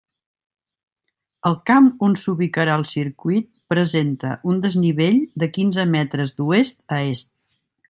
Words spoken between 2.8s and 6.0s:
circuit presenta un desnivell de quinze